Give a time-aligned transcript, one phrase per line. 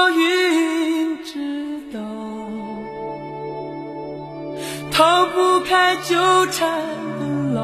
[0.00, 1.34] 我云知
[1.92, 1.98] 道，
[4.92, 6.14] 逃不开纠
[6.52, 6.70] 缠
[7.18, 7.58] 的牢。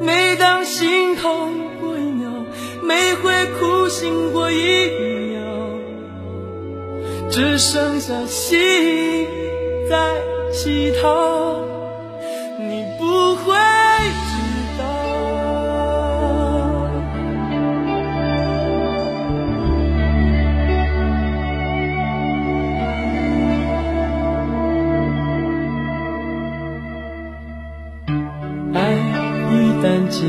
[0.00, 2.30] 每当心痛过一秒，
[2.82, 4.90] 每回苦心过一
[5.30, 5.40] 秒，
[7.30, 8.58] 只剩下心
[9.88, 10.20] 在
[10.52, 11.59] 乞讨。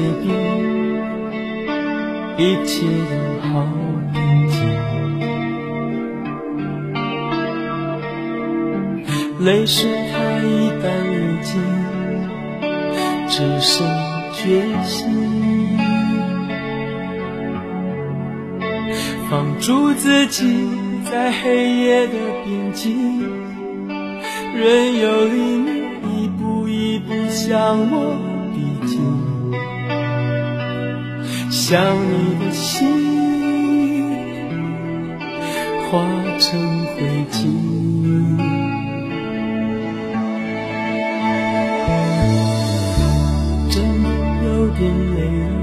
[0.02, 0.28] 结冰，
[2.38, 3.14] 一切都
[3.50, 3.54] 好
[4.12, 4.18] 平
[4.50, 4.58] 静。
[9.46, 9.78] 泪水
[10.12, 10.50] 它一
[10.82, 11.14] 旦流
[11.44, 11.50] 尽，
[13.28, 13.70] 只剩
[14.34, 14.42] 决
[14.84, 14.98] 心。
[19.30, 20.68] 放逐自己
[21.12, 22.14] 在黑夜的
[22.44, 23.22] 边境，
[24.58, 25.70] 任由黎明
[26.16, 28.18] 一步一步向我
[31.72, 32.76] 将你的心
[35.90, 36.04] 化
[36.38, 37.00] 成灰
[37.32, 37.48] 烬。
[43.70, 43.74] 真
[44.04, 44.06] 的
[44.44, 44.82] 有点
[45.16, 45.18] 累
[45.48, 45.56] 了，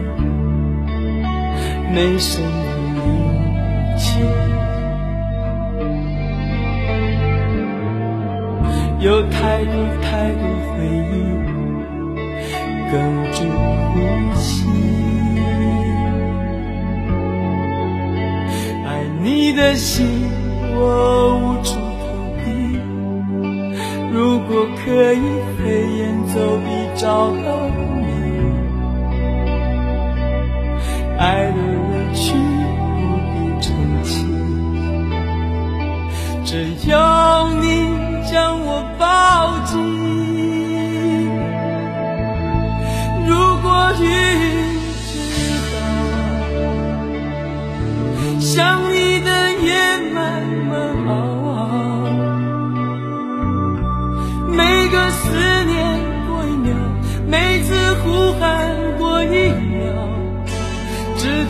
[1.92, 2.48] 没什么
[2.94, 2.98] 力
[3.98, 4.08] 气，
[9.00, 10.42] 有太多太多
[10.72, 10.74] 回
[11.12, 11.14] 忆
[12.90, 12.96] 哽
[13.34, 13.44] 住
[13.92, 13.94] 呼
[14.36, 14.48] 吸。
[19.58, 20.06] 的心，
[20.76, 22.06] 我无处投
[22.44, 22.46] 递。
[24.12, 25.20] 如果可以
[25.58, 25.58] 飞
[25.98, 25.98] 檐
[26.28, 27.48] 走壁找到
[27.98, 28.06] 你，
[31.18, 31.58] 爱的
[31.90, 32.22] 委屈
[32.78, 32.86] 不
[33.34, 33.66] 必澄
[34.04, 34.14] 清，
[36.44, 36.48] 只
[36.88, 36.94] 要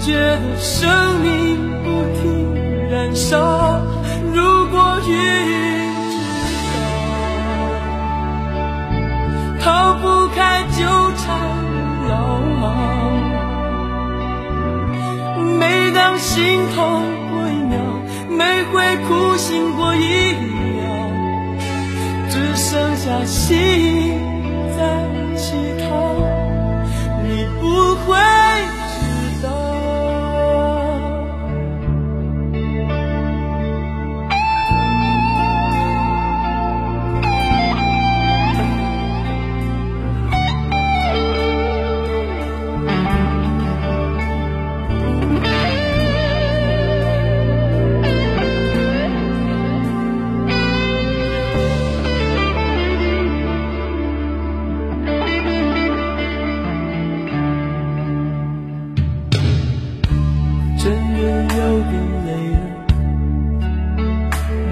[0.09, 1.29] 觉得生命
[1.85, 1.87] 不
[2.17, 3.37] 停燃烧。
[4.33, 5.13] 如果云
[6.09, 6.17] 知
[9.59, 10.81] 道，逃不开纠
[11.19, 11.27] 缠
[12.09, 12.11] 牢。
[15.59, 17.77] 每当心痛过一秒，
[18.31, 18.41] 每
[18.73, 20.57] 回苦醒过一秒。
[22.31, 24.08] 只剩下心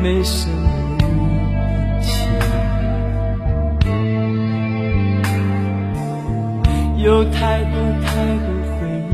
[0.06, 0.56] 没什么
[1.00, 1.02] 力
[2.00, 2.14] 气，
[7.02, 7.74] 有太多
[8.04, 8.08] 太
[8.38, 9.12] 多回忆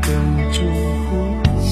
[0.00, 0.08] 哽
[0.50, 0.56] 住
[1.04, 1.10] 呼
[1.60, 1.68] 吸。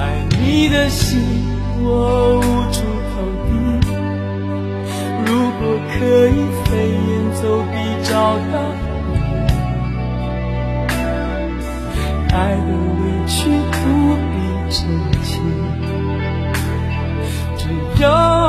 [0.00, 0.02] 爱
[0.40, 1.06] 你的心，
[1.84, 1.86] 我
[2.40, 2.82] 无处
[3.12, 3.14] 投
[3.46, 3.48] 递。
[5.24, 5.94] 如果可
[6.26, 7.06] 以飞檐
[7.40, 7.72] 走壁
[8.02, 8.12] 找
[8.50, 9.14] 到你，
[12.32, 12.68] 爱的
[15.24, 15.40] 澄清，
[17.96, 18.43] 只要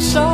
[0.00, 0.29] 燃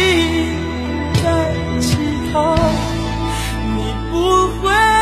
[0.00, 1.96] 你在乞
[2.32, 2.56] 讨
[3.76, 4.99] 你不会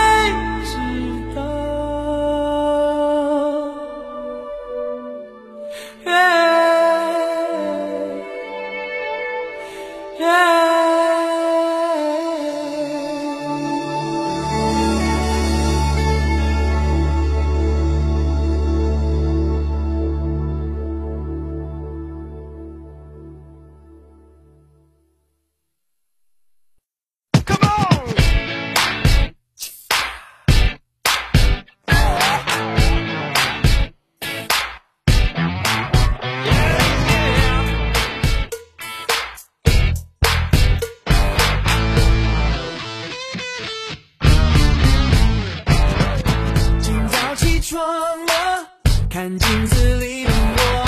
[47.60, 48.68] 床了，
[49.10, 50.86] 看镜子里的我，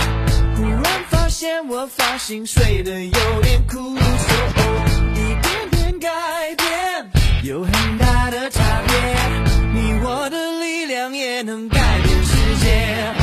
[0.56, 4.00] 忽然发现我发型睡得有点枯燥，
[5.14, 6.08] 一点点改
[6.56, 7.10] 变
[7.42, 8.94] 有很大的差别，
[9.74, 13.14] 你我的力量也能改变世界。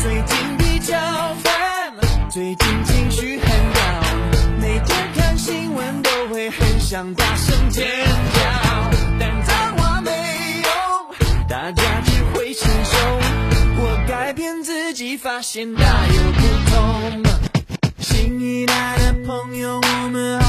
[0.00, 0.96] 最近比较
[1.42, 1.92] 烦，
[2.30, 3.80] 最近情绪很高，
[4.60, 8.40] 每天看新闻都会很想大声尖叫，
[9.18, 10.10] 但脏话没
[10.62, 10.68] 用，
[11.48, 11.82] 大家
[12.48, 12.96] 会承受。
[13.76, 16.40] 我改变自己，发现大有不
[16.70, 17.22] 同。
[17.98, 20.40] 新一代的朋友，我们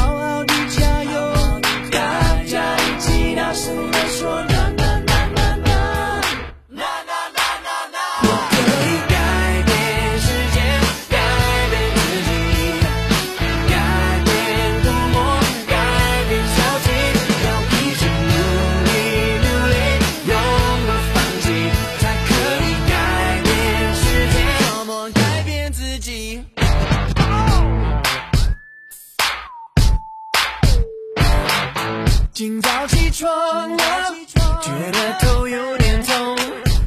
[32.39, 33.30] 今早起床
[33.75, 34.15] 了，
[34.62, 36.38] 觉得头有点痛，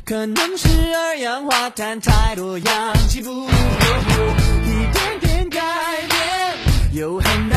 [0.03, 0.67] 可能是
[0.97, 3.53] 二氧化碳太多，氧气不够。
[4.65, 5.61] 一点点改
[6.09, 6.55] 变
[6.95, 7.51] 有很